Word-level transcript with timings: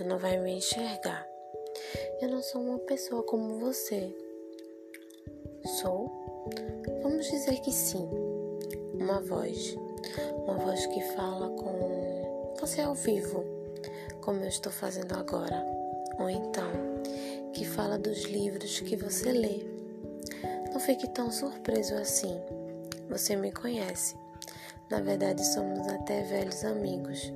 você 0.00 0.04
não 0.04 0.16
vai 0.16 0.38
me 0.38 0.52
enxergar. 0.52 1.26
Eu 2.22 2.30
não 2.30 2.42
sou 2.42 2.62
uma 2.62 2.78
pessoa 2.78 3.22
como 3.22 3.58
você. 3.58 4.10
Sou? 5.78 6.10
Vamos 7.02 7.26
dizer 7.26 7.60
que 7.60 7.70
sim. 7.70 8.08
Uma 8.94 9.20
voz. 9.20 9.76
Uma 10.46 10.54
voz 10.54 10.86
que 10.86 11.02
fala 11.14 11.50
com 11.50 12.54
você 12.58 12.80
ao 12.80 12.94
vivo, 12.94 13.44
como 14.22 14.40
eu 14.40 14.48
estou 14.48 14.72
fazendo 14.72 15.12
agora. 15.12 15.62
Ou 16.18 16.30
então, 16.30 16.70
que 17.52 17.66
fala 17.66 17.98
dos 17.98 18.22
livros 18.22 18.80
que 18.80 18.96
você 18.96 19.30
lê. 19.32 19.66
Não 20.72 20.80
fique 20.80 21.10
tão 21.10 21.30
surpreso 21.30 21.94
assim. 21.96 22.40
Você 23.10 23.36
me 23.36 23.52
conhece. 23.52 24.16
Na 24.88 25.02
verdade, 25.02 25.44
somos 25.44 25.86
até 25.88 26.22
velhos 26.22 26.64
amigos. 26.64 27.30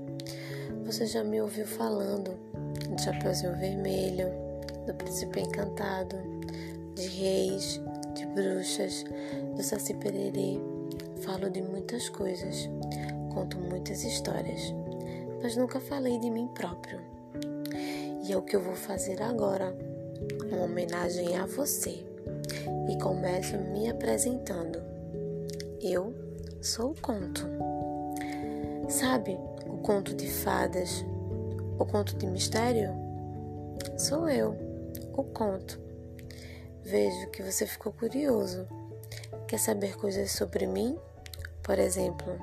Você 0.86 1.04
já 1.04 1.22
me 1.22 1.42
ouviu 1.42 1.66
falando 1.66 2.53
de 2.90 3.02
Chapeuzinho 3.02 3.56
Vermelho, 3.56 4.28
do 4.86 4.94
Príncipe 4.94 5.40
Encantado, 5.40 6.16
de 6.94 7.08
reis, 7.08 7.80
de 8.14 8.26
bruxas, 8.26 9.04
do 9.56 9.62
Saci 9.62 9.94
Pererê. 9.94 10.58
Falo 11.22 11.50
de 11.50 11.62
muitas 11.62 12.08
coisas, 12.08 12.68
conto 13.32 13.58
muitas 13.58 14.04
histórias, 14.04 14.74
mas 15.42 15.56
nunca 15.56 15.80
falei 15.80 16.18
de 16.18 16.30
mim 16.30 16.48
próprio. 16.48 17.00
E 18.26 18.32
é 18.32 18.36
o 18.36 18.42
que 18.42 18.56
eu 18.56 18.60
vou 18.60 18.74
fazer 18.74 19.22
agora, 19.22 19.76
uma 20.50 20.64
homenagem 20.64 21.36
a 21.36 21.46
você. 21.46 22.04
E 22.88 22.98
começo 22.98 23.56
me 23.58 23.88
apresentando. 23.88 24.80
Eu 25.80 26.14
sou 26.62 26.92
o 26.92 27.00
conto. 27.00 27.46
Sabe 28.88 29.38
o 29.66 29.78
conto 29.78 30.14
de 30.14 30.30
fadas, 30.30 31.04
o 31.78 31.84
conto 31.84 32.17
de 32.17 32.27
mistério? 32.27 32.92
Sou 33.97 34.28
eu, 34.28 34.56
o 35.12 35.25
conto. 35.25 35.81
Vejo 36.83 37.31
que 37.31 37.42
você 37.42 37.66
ficou 37.66 37.92
curioso. 37.92 38.66
Quer 39.48 39.58
saber 39.58 39.97
coisas 39.97 40.33
sobre 40.33 40.66
mim? 40.66 40.98
Por 41.62 41.78
exemplo, 41.78 42.39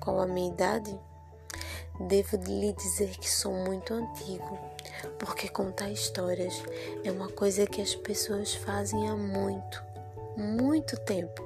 qual 0.00 0.20
a 0.20 0.26
minha 0.26 0.52
idade? 0.52 0.98
Devo 2.08 2.36
lhe 2.36 2.72
dizer 2.72 3.10
que 3.18 3.30
sou 3.30 3.52
muito 3.52 3.92
antigo, 3.92 4.58
porque 5.18 5.48
contar 5.48 5.90
histórias 5.90 6.62
é 7.04 7.12
uma 7.12 7.28
coisa 7.28 7.66
que 7.66 7.82
as 7.82 7.94
pessoas 7.94 8.54
fazem 8.54 9.08
há 9.08 9.14
muito, 9.14 9.82
muito 10.36 10.96
tempo. 11.00 11.42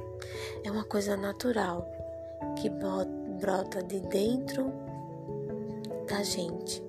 É 0.65 0.71
uma 0.71 0.85
coisa 0.85 1.17
natural 1.17 1.87
que 2.57 2.71
brota 2.71 3.83
de 3.83 4.01
dentro 4.01 4.73
da 6.09 6.23
gente. 6.23 6.86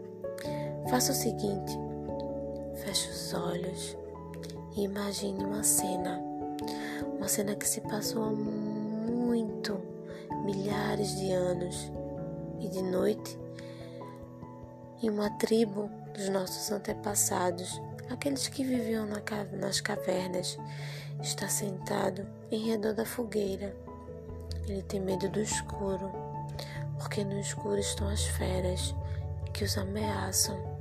Faça 0.89 1.11
o 1.11 1.15
seguinte: 1.15 1.77
feche 2.75 3.09
os 3.09 3.33
olhos 3.33 3.97
e 4.75 4.83
imagine 4.83 5.43
uma 5.43 5.63
cena, 5.63 6.21
uma 7.17 7.27
cena 7.27 7.55
que 7.55 7.67
se 7.67 7.81
passou 7.81 8.23
há 8.23 8.31
muito, 8.31 9.77
milhares 10.45 11.17
de 11.17 11.31
anos, 11.31 11.91
e 12.59 12.69
de 12.69 12.81
noite, 12.81 13.37
em 15.03 15.09
uma 15.09 15.29
tribo 15.31 15.89
dos 16.13 16.29
nossos 16.29 16.71
antepassados, 16.71 17.81
aqueles 18.09 18.47
que 18.47 18.63
viviam 18.63 19.05
nas 19.59 19.81
cavernas, 19.81 20.57
está 21.21 21.49
sentado 21.49 22.25
em 22.49 22.69
redor 22.69 22.93
da 22.93 23.05
fogueira. 23.05 23.75
Ele 24.67 24.81
tem 24.83 24.99
medo 24.99 25.27
do 25.29 25.41
escuro, 25.41 26.11
porque 26.97 27.23
no 27.23 27.39
escuro 27.39 27.79
estão 27.79 28.07
as 28.07 28.23
feras 28.23 28.95
que 29.53 29.63
os 29.63 29.77
ameaçam, 29.77 30.76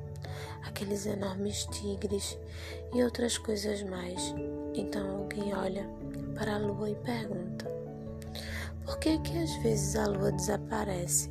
aqueles 0.66 1.06
enormes 1.06 1.64
tigres 1.66 2.38
e 2.94 3.02
outras 3.02 3.38
coisas 3.38 3.82
mais. 3.82 4.34
Então 4.74 5.18
alguém 5.18 5.54
olha 5.54 5.88
para 6.34 6.56
a 6.56 6.58
lua 6.58 6.90
e 6.90 6.94
pergunta: 6.96 7.70
por 8.84 8.98
que 8.98 9.18
que 9.18 9.38
às 9.38 9.54
vezes 9.56 9.96
a 9.96 10.06
lua 10.06 10.32
desaparece? 10.32 11.30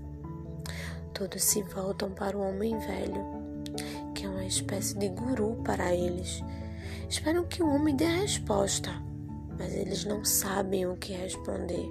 Todos 1.14 1.44
se 1.44 1.64
voltam 1.64 2.12
para 2.12 2.38
o 2.38 2.42
homem 2.42 2.78
velho, 2.80 3.26
que 4.14 4.26
é 4.26 4.30
uma 4.30 4.46
espécie 4.46 4.98
de 4.98 5.10
guru 5.10 5.62
para 5.64 5.94
eles. 5.94 6.44
Esperam 7.10 7.46
que 7.46 7.64
o 7.64 7.70
homem 7.70 7.96
dê 7.96 8.06
a 8.06 8.22
resposta, 8.22 8.90
mas 9.58 9.74
eles 9.74 10.04
não 10.04 10.26
sabem 10.26 10.86
o 10.86 10.98
que 10.98 11.14
responder. 11.14 11.86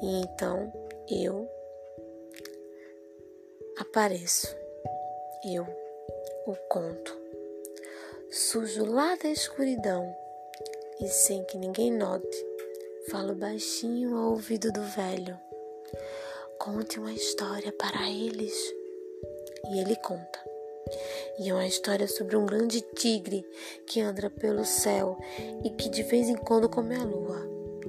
E 0.00 0.22
então 0.22 0.72
eu 1.10 1.46
apareço, 3.78 4.46
eu 5.44 5.66
o 6.48 6.56
conto, 6.66 7.14
sujo 8.30 8.86
lá 8.86 9.14
da 9.16 9.28
escuridão 9.28 10.16
e 10.98 11.06
sem 11.06 11.44
que 11.44 11.58
ninguém 11.58 11.92
note, 11.92 12.46
falo 13.10 13.34
baixinho 13.34 14.16
ao 14.16 14.30
ouvido 14.30 14.72
do 14.72 14.80
velho. 14.80 15.38
Conte 16.58 16.98
uma 16.98 17.12
história 17.12 17.70
para 17.70 18.10
eles. 18.10 18.54
E 19.70 19.78
ele 19.78 19.94
conta. 19.96 20.42
E 21.38 21.50
é 21.50 21.52
uma 21.52 21.66
história 21.66 22.08
sobre 22.08 22.34
um 22.34 22.46
grande 22.46 22.80
tigre 22.80 23.44
que 23.86 24.00
anda 24.00 24.30
pelo 24.30 24.64
céu 24.64 25.18
e 25.62 25.68
que 25.68 25.90
de 25.90 26.02
vez 26.02 26.30
em 26.30 26.36
quando 26.36 26.66
come 26.66 26.94
a 26.94 27.04
lua. 27.04 27.46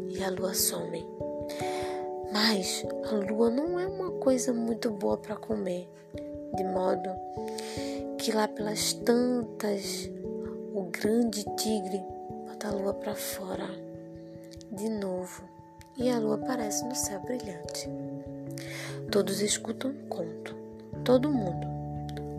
E 0.09 0.21
a 0.21 0.29
lua 0.29 0.53
some. 0.53 1.07
Mas 2.33 2.83
a 3.09 3.15
lua 3.31 3.49
não 3.49 3.79
é 3.79 3.87
uma 3.87 4.11
coisa 4.19 4.51
muito 4.51 4.89
boa 4.89 5.15
para 5.15 5.37
comer, 5.37 5.87
de 6.57 6.63
modo 6.65 7.09
que 8.19 8.33
lá 8.33 8.49
pelas 8.49 8.91
tantas 8.91 10.11
o 10.73 10.83
grande 10.91 11.45
tigre 11.55 12.03
bota 12.45 12.67
a 12.67 12.71
lua 12.71 12.93
para 12.93 13.15
fora 13.15 13.69
de 14.73 14.89
novo 14.89 15.41
e 15.97 16.09
a 16.09 16.19
lua 16.19 16.35
aparece 16.35 16.83
no 16.83 16.93
céu 16.93 17.21
brilhante. 17.21 17.89
Todos 19.09 19.39
escutam 19.39 19.91
um 19.91 20.09
conto, 20.09 20.53
todo 21.05 21.31
mundo, 21.31 21.65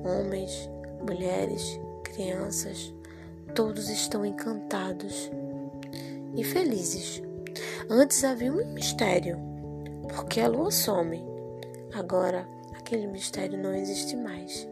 homens, 0.05 0.69
mulheres, 1.01 1.81
crianças, 2.05 2.93
todos 3.55 3.89
estão 3.89 4.25
encantados 4.25 5.31
e 6.37 6.45
felizes. 6.45 7.23
Antes 7.89 8.23
havia 8.23 8.53
um 8.53 8.71
mistério 8.75 9.39
porque 10.15 10.41
a 10.41 10.49
lua 10.49 10.71
some. 10.71 11.25
Agora, 11.95 12.47
aquele 12.75 13.07
mistério 13.07 13.59
não 13.59 13.75
existe 13.75 14.15
mais. 14.15 14.69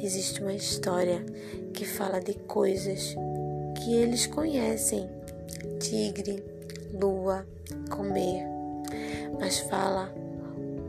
Existe 0.00 0.40
uma 0.40 0.52
história 0.52 1.24
que 1.72 1.84
fala 1.84 2.20
de 2.20 2.34
coisas 2.34 3.14
que 3.76 3.94
eles 3.94 4.26
conhecem: 4.26 5.08
tigre, 5.78 6.42
lua, 6.92 7.46
comer. 7.90 8.44
Mas 9.38 9.58
fala 9.58 10.12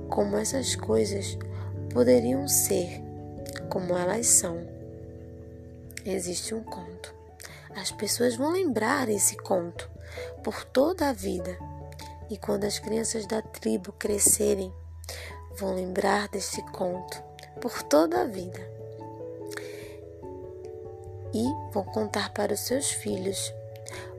como 0.10 0.38
essas 0.38 0.76
coisas 0.76 1.38
poderiam 1.94 2.48
ser, 2.48 3.02
como 3.70 3.96
elas 3.96 4.28
são. 4.28 4.58
Existe 6.06 6.54
um 6.56 6.64
conto. 6.64 7.14
As 7.76 7.92
pessoas 7.92 8.36
vão 8.36 8.52
lembrar 8.52 9.08
esse 9.08 9.38
conto 9.38 9.90
por 10.44 10.66
toda 10.66 11.10
a 11.10 11.14
vida 11.14 11.58
e 12.30 12.38
quando 12.38 12.64
as 12.64 12.80
crianças 12.80 13.26
da 13.26 13.42
tribo 13.42 13.92
crescerem, 13.92 14.74
vão 15.58 15.76
lembrar 15.76 16.30
deste 16.30 16.62
conto 16.72 17.22
por 17.62 17.84
toda 17.84 18.22
a 18.22 18.26
vida. 18.26 18.60
E 21.34 21.46
vão 21.72 21.84
contar 21.84 22.34
para 22.34 22.54
os 22.54 22.60
seus 22.60 22.92
filhos, 22.92 23.54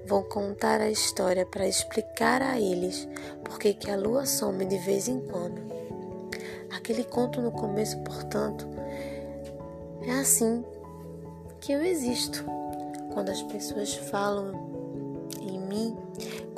vão 0.07 0.23
contar 0.23 0.81
a 0.81 0.89
história 0.89 1.45
para 1.45 1.67
explicar 1.67 2.41
a 2.41 2.59
eles 2.59 3.07
por 3.45 3.59
que 3.59 3.91
a 3.91 3.97
lua 3.97 4.25
some 4.25 4.65
de 4.65 4.79
vez 4.79 5.09
em 5.09 5.21
quando. 5.21 5.61
Aquele 6.71 7.05
conto 7.05 7.43
no 7.43 7.53
começo, 7.53 7.99
portanto, 7.99 8.67
é 10.07 10.13
assim 10.13 10.65
que 11.61 11.73
eu 11.73 11.85
existo. 11.85 12.45
Quando 13.13 13.29
as 13.29 13.43
pessoas 13.43 13.95
falam 13.95 14.53
em 15.41 15.59
mim, 15.59 15.97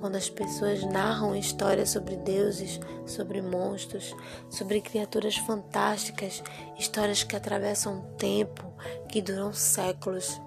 quando 0.05 0.17
as 0.17 0.29
pessoas 0.29 0.85
narram 0.85 1.35
histórias 1.35 1.89
sobre 1.89 2.15
deuses, 2.17 2.79
sobre 3.07 3.41
monstros, 3.41 4.15
sobre 4.51 4.83
criaturas 4.83 5.35
fantásticas, 5.39 6.43
histórias 6.79 7.23
que 7.23 7.35
atravessam 7.35 8.01
o 8.01 8.03
tempo, 8.19 8.71
que 9.09 9.23
duram 9.23 9.55
séculos, 9.55 10.39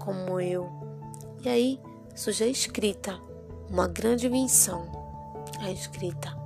como 0.00 0.40
eu. 0.40 0.68
E 1.44 1.48
aí 1.48 1.80
surge 2.12 2.42
a 2.42 2.48
escrita, 2.48 3.16
uma 3.70 3.86
grande 3.86 4.26
invenção, 4.26 4.90
a 5.60 5.70
escrita. 5.70 6.36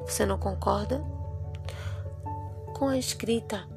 Você 0.00 0.24
não 0.24 0.38
concorda? 0.38 1.04
Com 2.72 2.88
a 2.88 2.96
escrita, 2.96 3.68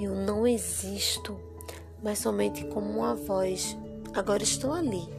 eu 0.00 0.14
não 0.14 0.46
existo, 0.46 1.38
mas 2.02 2.18
somente 2.18 2.64
como 2.64 2.90
uma 2.92 3.14
voz. 3.14 3.76
Agora 4.14 4.42
estou 4.42 4.72
ali 4.72 5.15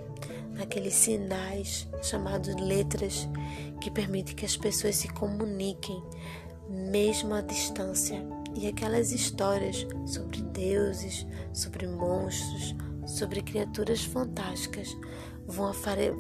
naqueles 0.57 0.94
sinais 0.94 1.88
chamados 2.01 2.56
letras 2.56 3.27
que 3.81 3.92
permitem 3.92 4.36
que 4.36 4.45
as 4.45 4.57
pessoas 4.57 4.95
se 4.95 5.07
comuniquem 5.09 6.04
mesmo 6.69 7.33
à 7.33 7.42
distância. 7.42 8.21
E 8.56 8.68
aquelas 8.68 9.12
histórias 9.12 9.86
sobre 10.06 10.42
deuses, 10.42 11.27
sobre 11.54 11.88
monstros, 11.88 12.75
sobre 13.06 13.42
criaturas 13.42 14.04
fantásticas 14.04 14.89
vão, 15.45 15.71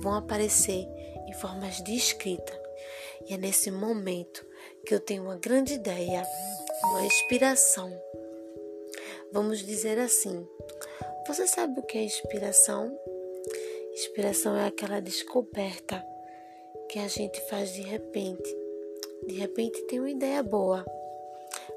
vão 0.01 0.13
aparecer 0.13 0.87
em 1.27 1.33
formas 1.33 1.81
de 1.83 1.95
escrita. 1.95 2.53
E 3.27 3.33
é 3.33 3.37
nesse 3.37 3.71
momento 3.71 4.45
que 4.85 4.93
eu 4.93 4.99
tenho 4.99 5.23
uma 5.23 5.35
grande 5.35 5.73
ideia, 5.73 6.23
uma 6.83 7.05
inspiração. 7.05 7.91
Vamos 9.33 9.59
dizer 9.65 9.99
assim: 9.99 10.47
você 11.27 11.45
sabe 11.47 11.79
o 11.79 11.83
que 11.83 11.97
é 11.97 12.03
inspiração? 12.03 12.97
Inspiração 13.97 14.55
é 14.55 14.67
aquela 14.67 15.01
descoberta 15.01 16.05
que 16.87 16.99
a 16.99 17.07
gente 17.07 17.41
faz 17.49 17.73
de 17.73 17.81
repente. 17.81 18.55
De 19.25 19.33
repente 19.33 19.81
tem 19.87 19.99
uma 19.99 20.11
ideia 20.11 20.43
boa. 20.43 20.85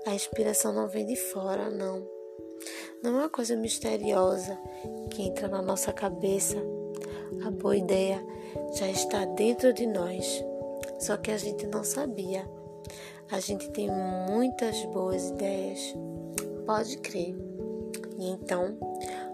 A 0.06 0.14
inspiração 0.14 0.70
não 0.70 0.86
vem 0.86 1.06
de 1.06 1.16
fora, 1.16 1.70
não. 1.70 2.06
Não 3.02 3.12
é 3.12 3.18
uma 3.20 3.30
coisa 3.30 3.56
misteriosa 3.56 4.60
que 5.10 5.22
entra 5.22 5.48
na 5.48 5.62
nossa 5.62 5.94
cabeça. 5.94 6.58
A 7.46 7.50
boa 7.50 7.74
ideia 7.74 8.22
já 8.74 8.90
está 8.90 9.24
dentro 9.24 9.72
de 9.72 9.86
nós, 9.86 10.44
só 10.98 11.16
que 11.16 11.30
a 11.30 11.38
gente 11.38 11.66
não 11.68 11.82
sabia. 11.82 12.46
A 13.32 13.40
gente 13.40 13.70
tem 13.70 13.88
muitas 14.28 14.84
boas 14.92 15.30
ideias, 15.30 15.94
pode 16.66 16.98
crer. 16.98 17.34
E 18.18 18.28
então, 18.28 18.76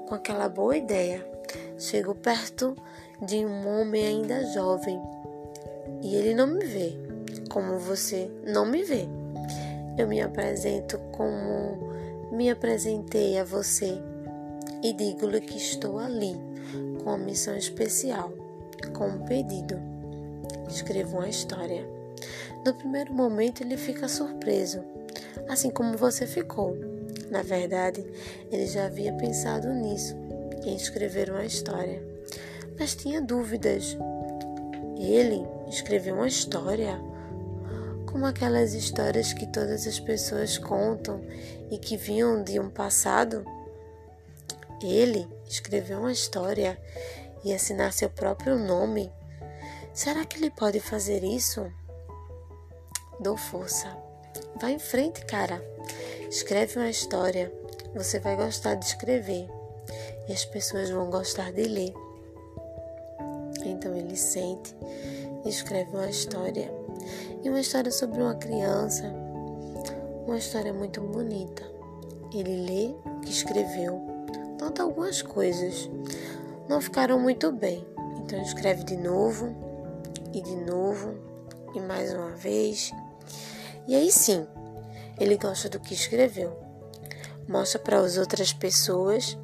com 0.07 0.15
aquela 0.15 0.49
boa 0.49 0.77
ideia, 0.77 1.36
chego 1.79 2.15
perto 2.15 2.77
de 3.21 3.45
um 3.45 3.67
homem 3.69 4.07
ainda 4.07 4.45
jovem 4.53 5.01
e 6.03 6.15
ele 6.15 6.35
não 6.35 6.47
me 6.47 6.65
vê 6.65 6.93
como 7.49 7.79
você 7.79 8.31
não 8.47 8.67
me 8.67 8.83
vê. 8.83 9.09
Eu 9.97 10.07
me 10.07 10.21
apresento 10.21 10.99
como 11.13 11.91
me 12.31 12.51
apresentei 12.51 13.39
a 13.39 13.45
você 13.45 13.99
e 14.83 14.93
digo-lhe 14.93 15.41
que 15.41 15.57
estou 15.57 15.99
ali 15.99 16.37
com 17.03 17.11
uma 17.11 17.19
missão 17.19 17.57
especial, 17.57 18.33
com 18.93 19.09
um 19.09 19.25
pedido. 19.25 19.81
Escrevo 20.69 21.19
uma 21.19 21.29
história. 21.29 21.87
No 22.65 22.75
primeiro 22.75 23.15
momento 23.15 23.63
ele 23.63 23.77
fica 23.77 24.09
surpreso, 24.09 24.85
assim 25.49 25.71
como 25.71 25.97
você 25.97 26.27
ficou. 26.27 26.77
Na 27.31 27.43
verdade, 27.43 28.05
ele 28.51 28.67
já 28.67 28.87
havia 28.87 29.13
pensado 29.15 29.73
nisso, 29.73 30.15
em 30.69 30.77
escrever 30.77 31.31
uma 31.31 31.45
história, 31.45 32.03
mas 32.79 32.95
tinha 32.95 33.21
dúvidas. 33.21 33.97
Ele 34.99 35.47
escreveu 35.69 36.17
uma 36.17 36.29
história? 36.29 36.99
como 38.17 38.25
aquelas 38.25 38.73
histórias 38.73 39.35
que 39.35 39.47
todas 39.47 39.87
as 39.87 40.01
pessoas 40.01 40.57
contam 40.57 41.21
e 41.71 41.77
que 41.77 41.99
vinham 41.99 42.43
de 42.43 42.59
um 42.59 42.71
passado. 42.71 43.45
Ele 44.83 45.29
escreveu 45.47 45.99
uma 45.99 46.13
história 46.13 46.81
e 47.45 47.53
assinar 47.53 47.93
seu 47.93 48.09
próprio 48.09 48.59
nome. 48.59 49.13
Será 49.93 50.25
que 50.25 50.39
ele 50.39 50.51
pode 50.51 50.81
fazer 50.81 51.23
isso? 51.23 51.71
Dou 53.21 53.37
força. 53.37 53.95
Vá 54.59 54.71
em 54.71 54.79
frente, 54.79 55.23
cara. 55.27 55.63
Escreve 56.31 56.79
uma 56.79 56.89
história. 56.89 57.53
Você 57.95 58.19
vai 58.19 58.35
gostar 58.35 58.77
de 58.77 58.87
escrever 58.87 59.47
e 60.29 60.33
as 60.33 60.45
pessoas 60.45 60.91
vão 60.91 61.11
gostar 61.11 61.53
de 61.53 61.63
ler. 61.65 61.95
Então 63.65 63.95
ele 63.95 64.17
sente 64.17 64.75
e 65.45 65.49
escreve 65.49 65.91
uma 65.91 66.09
história 66.09 66.71
e 67.43 67.49
uma 67.49 67.61
história 67.61 67.91
sobre 67.91 68.21
uma 68.21 68.35
criança, 68.35 69.05
uma 70.27 70.39
história 70.39 70.73
muito 70.73 71.01
bonita. 71.01 71.63
Ele 72.33 72.67
lê 72.67 72.95
o 73.09 73.21
que 73.21 73.31
escreveu, 73.31 74.01
nota 74.61 74.83
algumas 74.83 75.23
coisas, 75.23 75.89
não 76.69 76.81
ficaram 76.81 77.19
muito 77.19 77.53
bem, 77.53 77.87
então 78.19 78.41
escreve 78.43 78.85
de 78.85 78.97
novo 78.97 79.55
e 80.33 80.41
de 80.41 80.57
novo 80.57 81.15
e 81.75 81.81
mais 81.81 82.13
uma 82.13 82.31
vez. 82.31 82.93
E 83.87 83.95
aí 83.95 84.11
sim, 84.11 84.47
ele 85.19 85.37
gosta 85.37 85.69
do 85.69 85.79
que 85.79 85.95
escreveu. 85.95 86.57
Mostra 87.49 87.79
para 87.79 87.99
as 88.01 88.19
outras 88.19 88.53
pessoas, 88.53 89.39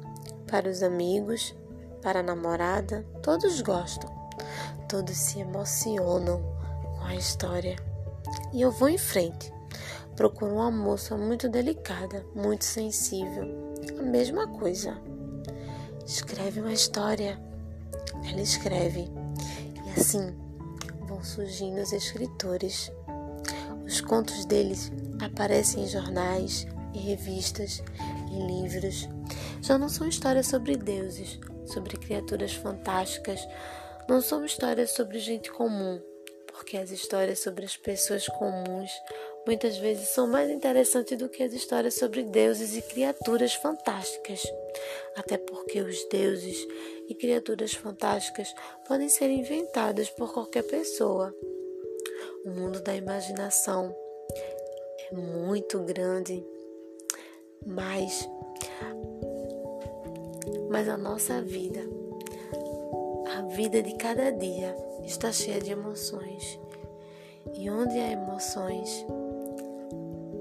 para 0.53 0.69
os 0.69 0.83
amigos, 0.83 1.55
para 1.99 2.19
a 2.19 2.23
namorada, 2.23 3.03
todos 3.23 3.59
gostam, 3.61 4.07
todos 4.87 5.17
se 5.17 5.39
emocionam 5.39 6.43
com 6.95 7.05
a 7.05 7.15
história. 7.15 7.75
E 8.53 8.61
eu 8.61 8.69
vou 8.69 8.87
em 8.87 8.99
frente. 8.99 9.51
Procuro 10.15 10.53
uma 10.53 10.69
moça 10.69 11.17
muito 11.17 11.49
delicada, 11.49 12.23
muito 12.35 12.65
sensível. 12.65 13.73
A 13.97 14.03
mesma 14.03 14.47
coisa. 14.47 14.95
Escreve 16.05 16.61
uma 16.61 16.73
história. 16.73 17.41
Ela 18.29 18.41
escreve. 18.41 19.09
E 19.87 19.99
assim 19.99 20.35
vão 21.07 21.23
surgindo 21.23 21.81
os 21.81 21.91
escritores. 21.91 22.91
Os 23.87 24.01
contos 24.01 24.45
deles 24.45 24.91
aparecem 25.19 25.85
em 25.85 25.87
jornais, 25.87 26.67
em 26.93 26.99
revistas, 26.99 27.81
em 28.29 28.45
livros. 28.45 29.09
Já 29.63 29.77
não 29.77 29.87
são 29.87 30.09
histórias 30.09 30.47
sobre 30.47 30.75
deuses, 30.75 31.39
sobre 31.65 31.97
criaturas 31.97 32.51
fantásticas, 32.53 33.39
não 34.09 34.19
são 34.19 34.43
histórias 34.43 34.91
sobre 34.91 35.19
gente 35.19 35.49
comum, 35.49 36.01
porque 36.47 36.75
as 36.75 36.91
histórias 36.91 37.39
sobre 37.39 37.63
as 37.63 37.77
pessoas 37.77 38.27
comuns 38.27 38.91
muitas 39.47 39.77
vezes 39.77 40.09
são 40.09 40.27
mais 40.27 40.49
interessantes 40.49 41.17
do 41.17 41.29
que 41.29 41.41
as 41.41 41.53
histórias 41.53 41.93
sobre 41.95 42.23
deuses 42.23 42.75
e 42.75 42.81
criaturas 42.81 43.53
fantásticas. 43.53 44.41
Até 45.15 45.37
porque 45.37 45.79
os 45.79 46.03
deuses 46.09 46.67
e 47.07 47.15
criaturas 47.15 47.73
fantásticas 47.73 48.53
podem 48.85 49.07
ser 49.07 49.29
inventados 49.29 50.09
por 50.09 50.33
qualquer 50.33 50.63
pessoa. 50.63 51.33
O 52.43 52.49
mundo 52.49 52.81
da 52.81 52.93
imaginação 52.93 53.95
é 55.09 55.15
muito 55.15 55.79
grande, 55.79 56.45
mas 57.65 58.27
mas 60.69 60.87
a 60.89 60.97
nossa 60.97 61.41
vida, 61.41 61.81
a 63.37 63.41
vida 63.55 63.81
de 63.81 63.95
cada 63.95 64.31
dia 64.31 64.75
está 65.03 65.31
cheia 65.31 65.59
de 65.59 65.71
emoções. 65.71 66.59
E 67.55 67.69
onde 67.69 67.97
há 67.99 68.11
emoções, 68.11 69.05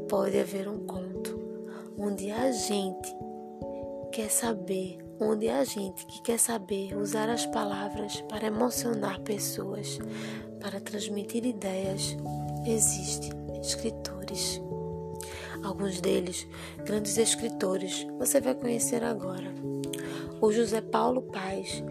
pode 0.08 0.38
haver 0.38 0.68
um 0.68 0.86
conto. 0.86 1.40
Onde 1.98 2.30
a 2.30 2.50
gente 2.52 3.14
quer 4.12 4.30
saber, 4.30 4.98
onde 5.18 5.48
a 5.48 5.64
gente 5.64 6.04
que 6.06 6.22
quer 6.22 6.38
saber 6.38 6.96
usar 6.96 7.28
as 7.28 7.46
palavras 7.46 8.20
para 8.22 8.46
emocionar 8.46 9.20
pessoas, 9.20 9.98
para 10.60 10.80
transmitir 10.80 11.44
ideias, 11.44 12.16
existe 12.66 13.30
escritores. 13.60 14.60
Alguns 15.62 16.00
deles, 16.00 16.46
grandes 16.84 17.16
escritores, 17.16 18.06
você 18.18 18.40
vai 18.40 18.54
conhecer 18.54 19.04
agora. 19.04 19.52
O 20.42 20.52
José 20.52 20.82
Paulo 20.82 21.22
Paz, 21.22 21.82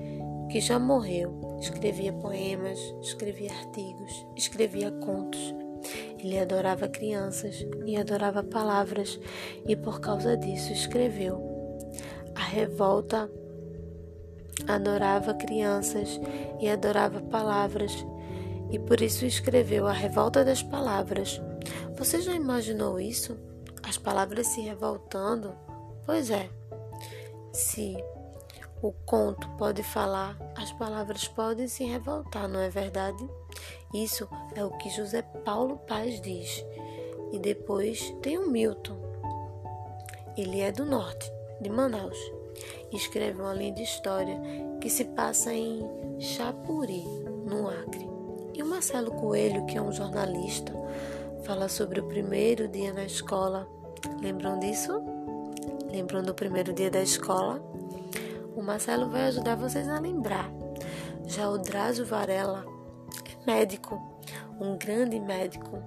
que 0.51 0.59
já 0.59 0.77
morreu, 0.77 1.51
Escrevia 1.61 2.11
poemas, 2.11 2.79
escrevia 3.03 3.51
artigos, 3.51 4.25
escrevia 4.35 4.89
contos. 4.89 5.53
Ele 6.17 6.39
adorava 6.39 6.87
crianças 6.87 7.67
e 7.85 7.95
adorava 7.95 8.41
palavras, 8.41 9.19
e 9.67 9.75
por 9.75 9.99
causa 9.99 10.35
disso 10.35 10.73
escreveu. 10.73 11.39
A 12.33 12.41
revolta 12.41 13.29
adorava 14.67 15.35
crianças 15.35 16.19
e 16.59 16.67
adorava 16.67 17.21
palavras, 17.21 18.03
e 18.71 18.79
por 18.79 19.01
isso 19.01 19.23
escreveu 19.23 19.85
A 19.85 19.93
Revolta 19.93 20.43
das 20.43 20.63
Palavras. 20.63 21.39
Você 21.95 22.19
já 22.21 22.33
imaginou 22.33 22.99
isso? 22.99 23.37
As 23.83 23.99
palavras 23.99 24.47
se 24.47 24.61
revoltando? 24.61 25.53
Pois 26.07 26.31
é. 26.31 26.49
Se 27.53 27.95
o 28.81 28.91
conto 29.05 29.47
pode 29.57 29.83
falar, 29.83 30.35
as 30.55 30.71
palavras 30.73 31.27
podem 31.27 31.67
se 31.67 31.83
revoltar, 31.83 32.47
não 32.47 32.59
é 32.59 32.69
verdade? 32.69 33.23
Isso 33.93 34.27
é 34.55 34.65
o 34.65 34.71
que 34.71 34.89
José 34.89 35.21
Paulo 35.21 35.77
Paz 35.87 36.19
diz. 36.19 36.65
E 37.31 37.39
depois 37.39 38.13
tem 38.21 38.37
o 38.37 38.49
Milton. 38.49 38.97
Ele 40.35 40.61
é 40.61 40.71
do 40.71 40.85
norte, 40.85 41.31
de 41.61 41.69
Manaus. 41.69 42.17
Escreve 42.91 43.41
uma 43.41 43.53
linda 43.53 43.81
história 43.81 44.41
que 44.81 44.89
se 44.89 45.05
passa 45.05 45.53
em 45.53 45.81
Chapuri, 46.19 47.05
no 47.45 47.69
Acre. 47.69 48.09
E 48.53 48.63
o 48.63 48.65
Marcelo 48.65 49.11
Coelho, 49.11 49.65
que 49.65 49.77
é 49.77 49.81
um 49.81 49.91
jornalista, 49.91 50.73
fala 51.43 51.69
sobre 51.69 51.99
o 51.99 52.07
primeiro 52.07 52.67
dia 52.67 52.91
na 52.93 53.05
escola. 53.05 53.67
Lembram 54.21 54.59
disso? 54.59 55.01
Lembram 55.91 56.23
do 56.23 56.33
primeiro 56.33 56.73
dia 56.73 56.89
da 56.89 57.01
escola? 57.01 57.61
O 58.55 58.61
Marcelo 58.61 59.09
vai 59.09 59.27
ajudar 59.27 59.55
vocês 59.55 59.87
a 59.87 59.99
lembrar. 59.99 60.51
Já 61.25 61.49
o 61.49 61.57
Drazo 61.57 62.05
Varela 62.05 62.65
é 63.25 63.51
médico, 63.51 64.01
um 64.59 64.77
grande 64.77 65.19
médico 65.19 65.81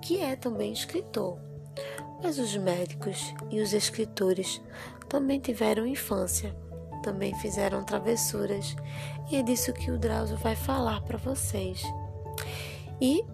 que 0.00 0.20
é 0.20 0.36
também 0.36 0.72
escritor. 0.72 1.38
Mas 2.22 2.38
os 2.38 2.56
médicos 2.56 3.34
e 3.50 3.60
os 3.60 3.72
escritores 3.72 4.60
também 5.08 5.40
tiveram 5.40 5.84
infância, 5.86 6.56
também 7.02 7.34
fizeram 7.34 7.84
travessuras, 7.84 8.76
e 9.30 9.36
é 9.36 9.42
disso 9.42 9.72
que 9.72 9.90
o 9.90 9.98
Drauzio 9.98 10.36
vai 10.36 10.54
falar 10.54 11.00
para 11.02 11.18
vocês. 11.18 11.82
E, 13.00 13.24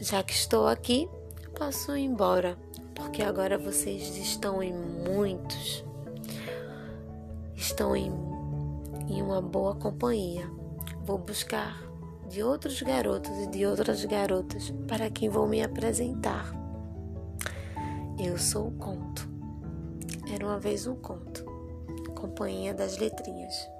já 0.00 0.22
que 0.22 0.32
estou 0.32 0.66
aqui, 0.66 1.08
posso 1.56 1.96
ir 1.96 2.04
embora, 2.04 2.58
porque 2.94 3.22
agora 3.22 3.56
vocês 3.56 4.16
estão 4.16 4.62
em 4.62 4.72
muitos, 4.74 5.84
estão 7.56 7.96
em, 7.96 8.12
em 9.08 9.22
uma 9.22 9.40
boa 9.40 9.74
companhia. 9.74 10.48
Vou 11.04 11.18
buscar 11.18 11.82
de 12.28 12.42
outros 12.42 12.82
garotos 12.82 13.32
e 13.38 13.46
de 13.48 13.66
outras 13.66 14.04
garotas 14.04 14.72
para 14.86 15.10
quem 15.10 15.28
vou 15.28 15.48
me 15.48 15.62
apresentar. 15.62 16.52
Eu 18.18 18.38
sou 18.38 18.68
o 18.68 18.72
conto. 18.72 19.28
Era 20.32 20.44
uma 20.44 20.58
vez 20.58 20.86
um 20.86 20.96
conto. 20.96 21.44
Companhia 22.14 22.74
das 22.74 22.98
Letrinhas. 22.98 23.75